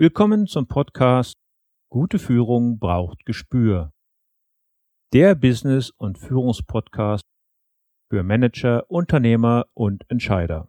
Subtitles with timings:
[0.00, 1.34] Willkommen zum Podcast
[1.90, 3.90] Gute Führung braucht Gespür.
[5.12, 7.24] Der Business- und Führungspodcast
[8.08, 10.68] für Manager, Unternehmer und Entscheider.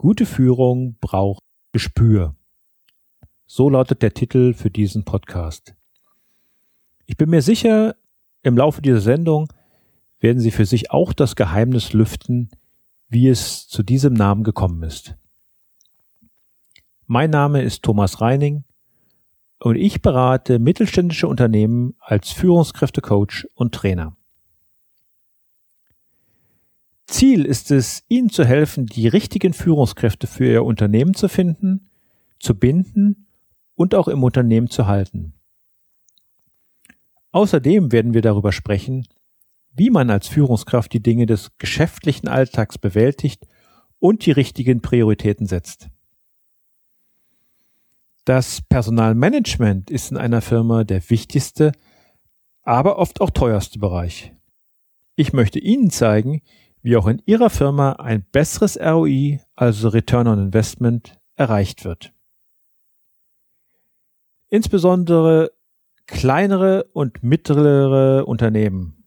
[0.00, 2.36] Gute Führung braucht Gespür.
[3.46, 5.74] So lautet der Titel für diesen Podcast.
[7.06, 7.96] Ich bin mir sicher,
[8.44, 9.52] im Laufe dieser Sendung
[10.20, 12.48] werden Sie für sich auch das Geheimnis lüften,
[13.08, 15.16] wie es zu diesem Namen gekommen ist.
[17.08, 18.62] Mein Name ist Thomas Reining
[19.58, 24.17] und ich berate mittelständische Unternehmen als Führungskräftecoach und Trainer.
[27.08, 31.90] Ziel ist es, Ihnen zu helfen, die richtigen Führungskräfte für Ihr Unternehmen zu finden,
[32.38, 33.26] zu binden
[33.74, 35.32] und auch im Unternehmen zu halten.
[37.32, 39.06] Außerdem werden wir darüber sprechen,
[39.72, 43.46] wie man als Führungskraft die Dinge des geschäftlichen Alltags bewältigt
[43.98, 45.88] und die richtigen Prioritäten setzt.
[48.24, 51.72] Das Personalmanagement ist in einer Firma der wichtigste,
[52.62, 54.34] aber oft auch teuerste Bereich.
[55.16, 56.42] Ich möchte Ihnen zeigen,
[56.82, 62.12] wie auch in Ihrer Firma ein besseres ROI, also Return on Investment, erreicht wird.
[64.48, 65.52] Insbesondere
[66.06, 68.98] kleinere und mittlere Unternehmen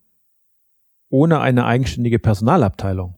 [1.11, 3.17] ohne eine eigenständige Personalabteilung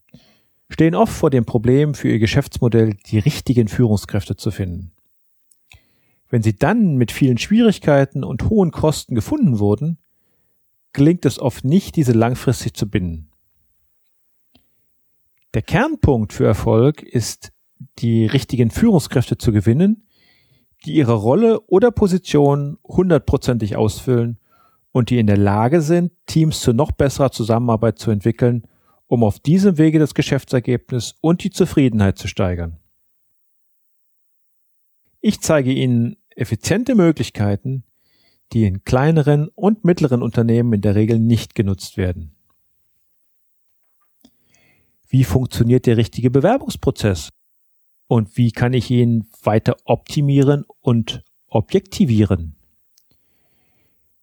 [0.70, 4.92] stehen oft vor dem Problem, für ihr Geschäftsmodell die richtigen Führungskräfte zu finden.
[6.30, 10.00] Wenn sie dann mit vielen Schwierigkeiten und hohen Kosten gefunden wurden,
[10.92, 13.30] gelingt es oft nicht, diese langfristig zu binden.
[15.54, 17.52] Der Kernpunkt für Erfolg ist,
[18.00, 20.08] die richtigen Führungskräfte zu gewinnen,
[20.86, 24.40] die ihre Rolle oder Position hundertprozentig ausfüllen
[24.92, 28.68] und die in der Lage sind, Teams zu noch besserer Zusammenarbeit zu entwickeln,
[29.08, 32.80] um auf diesem Wege das Geschäftsergebnis und die Zufriedenheit zu steigern.
[35.22, 37.84] Ich zeige Ihnen effiziente Möglichkeiten,
[38.52, 42.36] die in kleineren und mittleren Unternehmen in der Regel nicht genutzt werden.
[45.14, 47.30] Wie funktioniert der richtige Bewerbungsprozess?
[48.08, 52.56] Und wie kann ich ihn weiter optimieren und objektivieren?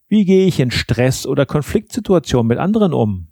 [0.09, 3.29] Wie gehe ich in Stress- oder Konfliktsituationen mit anderen um?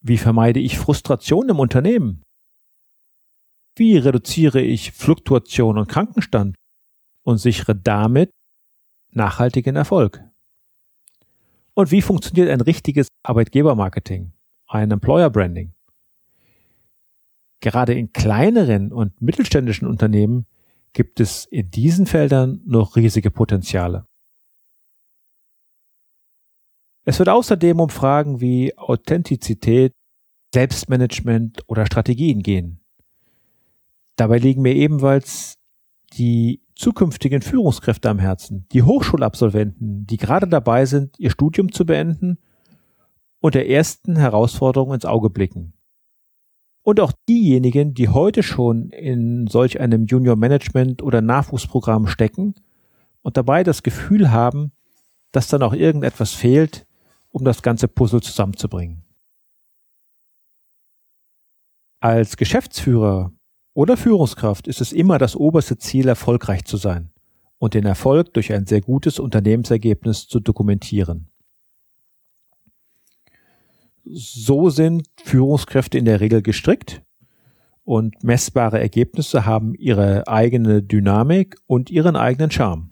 [0.00, 2.22] Wie vermeide ich Frustration im Unternehmen?
[3.76, 6.56] Wie reduziere ich Fluktuation und Krankenstand
[7.24, 8.30] und sichere damit
[9.10, 10.24] nachhaltigen Erfolg?
[11.74, 14.32] Und wie funktioniert ein richtiges Arbeitgebermarketing,
[14.66, 15.74] ein Employer Branding?
[17.60, 20.46] Gerade in kleineren und mittelständischen Unternehmen
[20.92, 24.06] gibt es in diesen Feldern noch riesige Potenziale.
[27.04, 29.94] Es wird außerdem um Fragen wie Authentizität,
[30.54, 32.80] Selbstmanagement oder Strategien gehen.
[34.16, 35.58] Dabei liegen mir ebenfalls
[36.14, 42.38] die zukünftigen Führungskräfte am Herzen, die Hochschulabsolventen, die gerade dabei sind, ihr Studium zu beenden
[43.40, 45.77] und der ersten Herausforderungen ins Auge blicken
[46.88, 52.54] und auch diejenigen, die heute schon in solch einem Junior Management oder Nachwuchsprogramm stecken
[53.20, 54.72] und dabei das Gefühl haben,
[55.30, 56.86] dass dann auch irgendetwas fehlt,
[57.30, 59.04] um das ganze Puzzle zusammenzubringen.
[62.00, 63.32] Als Geschäftsführer
[63.74, 67.10] oder Führungskraft ist es immer das oberste Ziel, erfolgreich zu sein
[67.58, 71.28] und den Erfolg durch ein sehr gutes Unternehmensergebnis zu dokumentieren.
[74.10, 77.02] So sind Führungskräfte in der Regel gestrickt
[77.84, 82.90] und messbare Ergebnisse haben ihre eigene Dynamik und ihren eigenen Charme.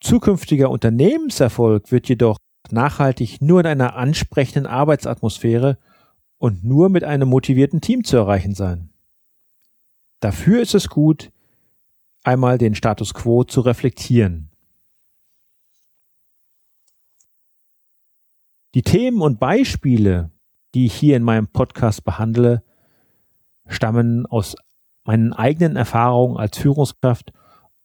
[0.00, 2.38] Zukünftiger Unternehmenserfolg wird jedoch
[2.70, 5.78] nachhaltig nur in einer ansprechenden Arbeitsatmosphäre
[6.38, 8.90] und nur mit einem motivierten Team zu erreichen sein.
[10.20, 11.30] Dafür ist es gut,
[12.24, 14.45] einmal den Status quo zu reflektieren.
[18.76, 20.30] Die Themen und Beispiele,
[20.74, 22.62] die ich hier in meinem Podcast behandle,
[23.66, 24.54] stammen aus
[25.02, 27.32] meinen eigenen Erfahrungen als Führungskraft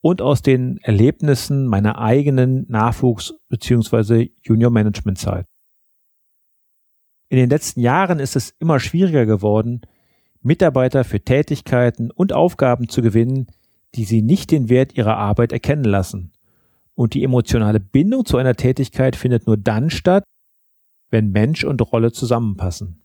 [0.02, 4.32] und aus den Erlebnissen meiner eigenen Nachwuchs- bzw.
[4.44, 5.46] Junior-Management-Zeit.
[7.30, 9.84] In den letzten Jahren ist es immer schwieriger geworden,
[10.42, 13.48] Mitarbeiter für Tätigkeiten und Aufgaben zu gewinnen,
[13.96, 16.34] die sie nicht den Wert ihrer Arbeit erkennen lassen.
[16.96, 20.26] Und die emotionale Bindung zu einer Tätigkeit findet nur dann statt,
[21.12, 23.04] wenn Mensch und Rolle zusammenpassen.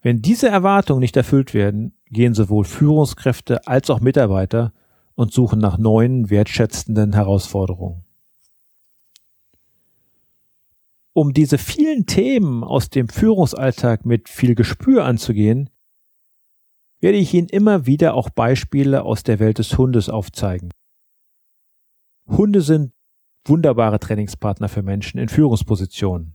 [0.00, 4.72] Wenn diese Erwartungen nicht erfüllt werden, gehen sowohl Führungskräfte als auch Mitarbeiter
[5.14, 8.04] und suchen nach neuen, wertschätzenden Herausforderungen.
[11.12, 15.68] Um diese vielen Themen aus dem Führungsalltag mit viel Gespür anzugehen,
[17.00, 20.70] werde ich Ihnen immer wieder auch Beispiele aus der Welt des Hundes aufzeigen.
[22.28, 22.92] Hunde sind
[23.48, 26.34] wunderbare Trainingspartner für Menschen in Führungspositionen.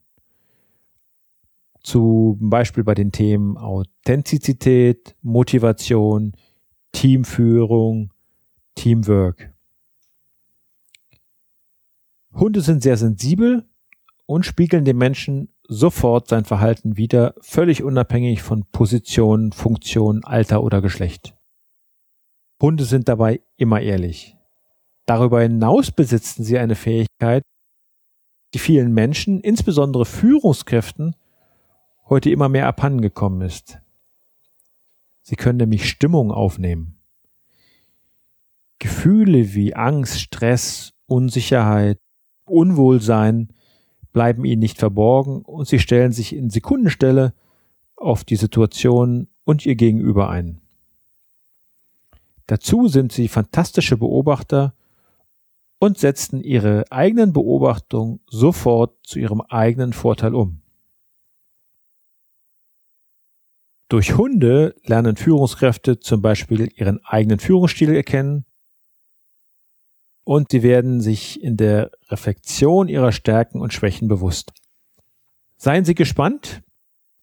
[1.81, 6.33] Zum Beispiel bei den Themen Authentizität, Motivation,
[6.94, 8.13] Teamführung,
[8.75, 9.54] Teamwork.
[12.33, 13.68] Hunde sind sehr sensibel
[14.25, 20.81] und spiegeln dem Menschen sofort sein Verhalten wider, völlig unabhängig von Position, Funktion, Alter oder
[20.81, 21.36] Geschlecht.
[22.62, 24.38] Hunde sind dabei immer ehrlich.
[25.05, 27.44] Darüber hinaus besitzen sie eine Fähigkeit,
[28.53, 31.15] die vielen Menschen, insbesondere Führungskräften,
[32.07, 33.79] heute immer mehr abhandengekommen ist.
[35.21, 37.00] Sie können nämlich Stimmung aufnehmen.
[38.79, 41.97] Gefühle wie Angst, Stress, Unsicherheit,
[42.45, 43.53] Unwohlsein
[44.11, 47.33] bleiben ihnen nicht verborgen und sie stellen sich in Sekundenstelle
[47.95, 50.61] auf die Situation und ihr Gegenüber ein.
[52.47, 54.75] Dazu sind sie fantastische Beobachter
[55.83, 60.62] und setzen ihre eigenen Beobachtungen sofort zu ihrem eigenen Vorteil um.
[63.89, 68.45] Durch Hunde lernen Führungskräfte zum Beispiel ihren eigenen Führungsstil erkennen
[70.24, 74.53] und sie werden sich in der Reflexion ihrer Stärken und Schwächen bewusst.
[75.57, 76.62] Seien Sie gespannt.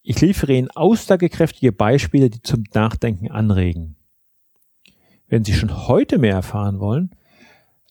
[0.02, 3.96] Ich liefere Ihnen aussagekräftige Beispiele, die zum Nachdenken anregen.
[5.28, 7.16] Wenn Sie schon heute mehr erfahren wollen,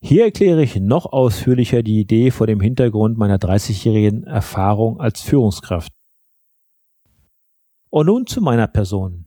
[0.00, 5.90] Hier erkläre ich noch ausführlicher die Idee vor dem Hintergrund meiner 30-jährigen Erfahrung als Führungskraft.
[7.88, 9.24] Und nun zu meiner Person.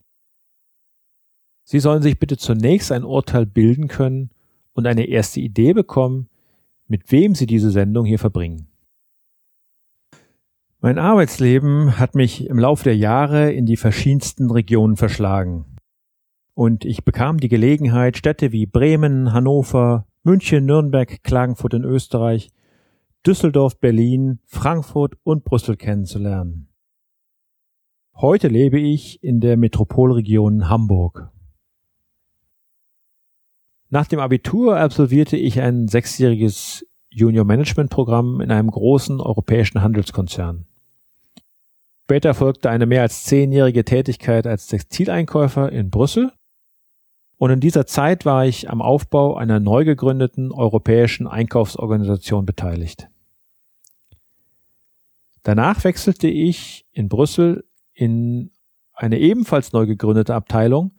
[1.64, 4.32] Sie sollen sich bitte zunächst ein Urteil bilden können
[4.74, 6.30] und eine erste Idee bekommen,
[6.90, 8.68] mit wem Sie diese Sendung hier verbringen.
[10.82, 15.66] Mein Arbeitsleben hat mich im Laufe der Jahre in die verschiedensten Regionen verschlagen.
[16.54, 22.52] Und ich bekam die Gelegenheit, Städte wie Bremen, Hannover, München, Nürnberg, Klagenfurt in Österreich,
[23.26, 26.70] Düsseldorf, Berlin, Frankfurt und Brüssel kennenzulernen.
[28.16, 31.30] Heute lebe ich in der Metropolregion Hamburg.
[33.90, 40.66] Nach dem Abitur absolvierte ich ein sechsjähriges Junior Management Programm in einem großen europäischen Handelskonzern.
[42.04, 46.32] Später folgte eine mehr als zehnjährige Tätigkeit als Textileinkäufer in Brüssel
[47.38, 53.08] und in dieser Zeit war ich am Aufbau einer neu gegründeten europäischen Einkaufsorganisation beteiligt.
[55.44, 58.52] Danach wechselte ich in Brüssel in
[58.94, 60.92] eine ebenfalls neu gegründete Abteilung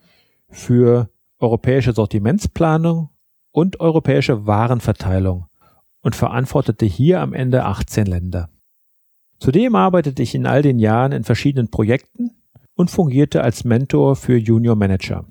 [0.48, 3.10] für europäische Sortimentsplanung
[3.50, 5.46] und europäische Warenverteilung
[6.02, 8.50] und verantwortete hier am Ende 18 Länder.
[9.38, 12.30] Zudem arbeitete ich in all den Jahren in verschiedenen Projekten
[12.74, 15.24] und fungierte als Mentor für Junior Manager.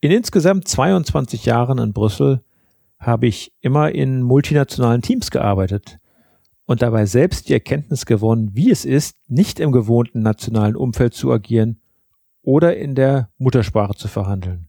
[0.00, 2.44] In insgesamt 22 Jahren in Brüssel
[2.98, 5.98] habe ich immer in multinationalen Teams gearbeitet
[6.66, 11.32] und dabei selbst die Erkenntnis gewonnen, wie es ist, nicht im gewohnten nationalen Umfeld zu
[11.32, 11.80] agieren
[12.42, 14.68] oder in der Muttersprache zu verhandeln.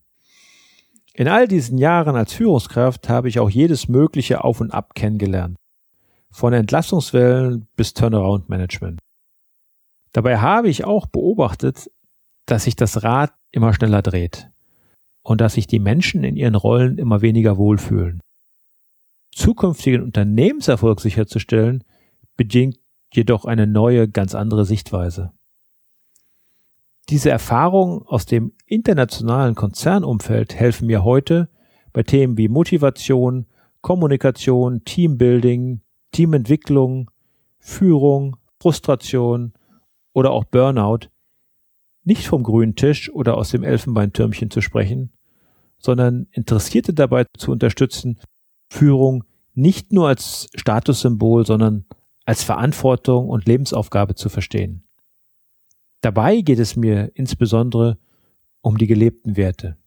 [1.18, 5.58] In all diesen Jahren als Führungskraft habe ich auch jedes mögliche Auf und Ab kennengelernt.
[6.30, 9.00] Von Entlassungswellen bis Turnaround Management.
[10.14, 11.90] Dabei habe ich auch beobachtet,
[12.46, 14.52] dass sich das Rad immer schneller dreht
[15.24, 18.22] und dass sich die Menschen in ihren Rollen immer weniger wohlfühlen.
[19.34, 21.84] Zukünftigen Unternehmenserfolg sicherzustellen,
[22.36, 22.78] bedingt
[23.12, 25.32] jedoch eine neue, ganz andere Sichtweise.
[27.10, 31.50] Diese Erfahrungen aus dem internationalen Konzernumfeld helfen mir heute
[31.94, 33.46] bei Themen wie Motivation,
[33.82, 37.10] Kommunikation, Teambuilding, Teamentwicklung,
[37.60, 39.54] Führung, Frustration
[40.14, 41.08] oder auch Burnout
[42.04, 45.12] nicht vom grünen Tisch oder aus dem Elfenbeintürmchen zu sprechen,
[45.78, 48.20] sondern Interessierte dabei zu unterstützen,
[48.70, 49.24] Führung
[49.54, 51.86] nicht nur als Statussymbol, sondern
[52.26, 54.87] als Verantwortung und Lebensaufgabe zu verstehen.
[56.02, 57.98] Dabei geht es mir insbesondere
[58.62, 59.78] um die gelebten Werte.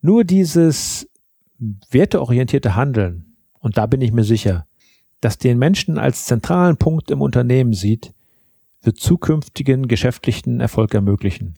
[0.00, 1.08] Nur dieses
[1.58, 4.66] werteorientierte Handeln, und da bin ich mir sicher,
[5.20, 8.12] dass den Menschen als zentralen Punkt im Unternehmen sieht,
[8.82, 11.54] wird zukünftigen geschäftlichen Erfolg ermöglichen.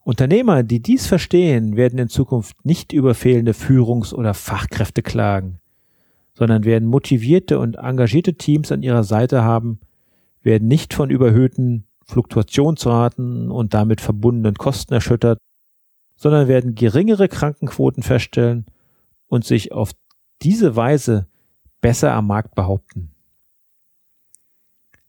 [0.00, 5.60] Unternehmer, die dies verstehen, werden in Zukunft nicht über fehlende Führungs- oder Fachkräfte klagen,
[6.34, 9.80] sondern werden motivierte und engagierte Teams an ihrer Seite haben,
[10.42, 15.38] werden nicht von überhöhten Fluktuationsraten und damit verbundenen Kosten erschüttert,
[16.16, 18.66] sondern werden geringere Krankenquoten feststellen
[19.26, 19.92] und sich auf
[20.42, 21.26] diese Weise
[21.80, 23.10] besser am Markt behaupten.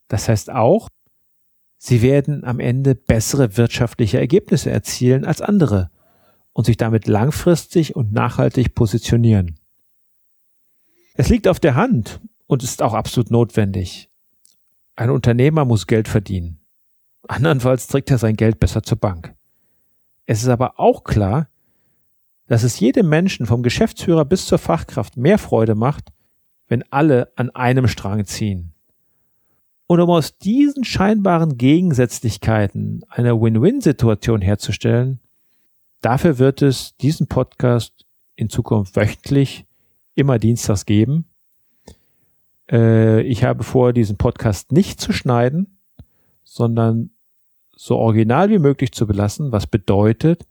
[0.08, 0.90] Das heißt auch,
[1.78, 5.90] sie werden am Ende bessere wirtschaftliche Ergebnisse erzielen als andere
[6.54, 9.60] und sich damit langfristig und nachhaltig positionieren.
[11.16, 14.10] Es liegt auf der Hand und ist auch absolut notwendig.
[14.96, 16.60] Ein Unternehmer muss Geld verdienen.
[17.30, 19.34] Andernfalls trägt er sein Geld besser zur Bank.
[20.26, 21.48] Es ist aber auch klar,
[22.48, 26.12] dass es jedem Menschen vom Geschäftsführer bis zur Fachkraft mehr Freude macht,
[26.68, 28.74] wenn alle an einem Strang ziehen.
[29.88, 35.20] Und um aus diesen scheinbaren Gegensätzlichkeiten eine Win-Win-Situation herzustellen,
[36.02, 38.06] dafür wird es diesen Podcast
[38.36, 39.66] in Zukunft wöchentlich
[40.16, 41.26] immer dienstags geben.
[42.70, 45.78] Äh, ich habe vor, diesen Podcast nicht zu schneiden,
[46.44, 47.12] sondern
[47.76, 50.46] so original wie möglich zu belassen, was bedeutet,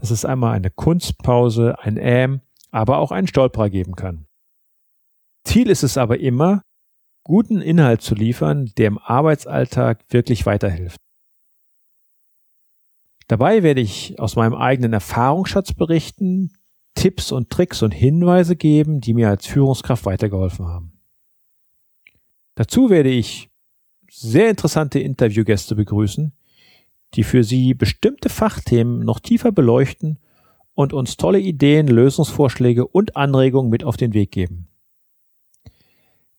[0.00, 2.40] dass es einmal eine Kunstpause, ein Ähm,
[2.70, 4.26] aber auch einen Stolperer geben kann.
[5.44, 6.62] Ziel ist es aber immer,
[7.24, 10.98] guten Inhalt zu liefern, der im Arbeitsalltag wirklich weiterhilft.
[13.28, 16.52] Dabei werde ich aus meinem eigenen Erfahrungsschatz berichten,
[16.94, 21.00] Tipps und Tricks und Hinweise geben, die mir als Führungskraft weitergeholfen haben.
[22.54, 23.50] Dazu werde ich
[24.10, 26.34] sehr interessante Interviewgäste begrüßen,
[27.14, 30.18] die für Sie bestimmte Fachthemen noch tiefer beleuchten
[30.74, 34.68] und uns tolle Ideen, Lösungsvorschläge und Anregungen mit auf den Weg geben.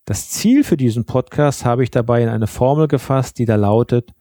[0.04, 4.12] Das Ziel für diesen Podcast habe ich dabei in eine Formel gefasst, die da lautet,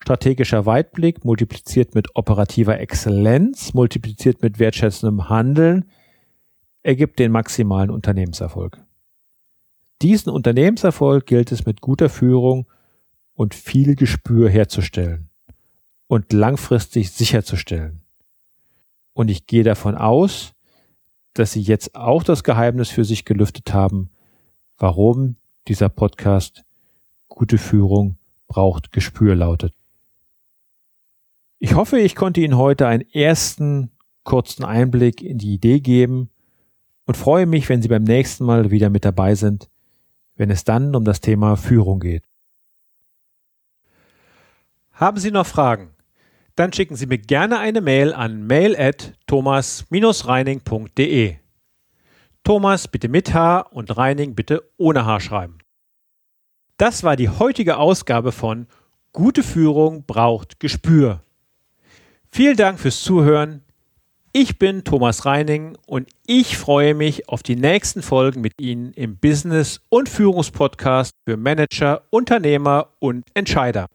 [0.00, 5.88] strategischer Weitblick multipliziert mit operativer Exzellenz, multipliziert mit wertschätzendem Handeln,
[6.82, 8.84] ergibt den maximalen Unternehmenserfolg.
[10.02, 12.66] Diesen Unternehmenserfolg gilt es mit guter Führung
[13.34, 15.30] und viel Gespür herzustellen
[16.12, 18.02] und langfristig sicherzustellen.
[19.14, 20.52] Und ich gehe davon aus,
[21.32, 24.10] dass Sie jetzt auch das Geheimnis für sich gelüftet haben,
[24.76, 25.36] warum
[25.68, 26.64] dieser Podcast
[27.28, 29.72] gute Führung braucht Gespür lautet.
[31.58, 33.90] Ich hoffe, ich konnte Ihnen heute einen ersten
[34.22, 36.28] kurzen Einblick in die Idee geben
[37.06, 39.70] und freue mich, wenn Sie beim nächsten Mal wieder mit dabei sind,
[40.36, 42.24] wenn es dann um das Thema Führung geht.
[44.92, 45.88] Haben Sie noch Fragen?
[46.56, 51.36] Dann schicken Sie mir gerne eine Mail an mail at thomas-reining.de.
[52.44, 55.58] Thomas bitte mit H und Reining bitte ohne H schreiben.
[56.76, 58.66] Das war die heutige Ausgabe von
[59.12, 61.22] Gute Führung braucht Gespür.
[62.30, 63.62] Vielen Dank fürs Zuhören.
[64.32, 69.18] Ich bin Thomas Reining und ich freue mich auf die nächsten Folgen mit Ihnen im
[69.18, 73.86] Business- und Führungspodcast für Manager, Unternehmer und Entscheider.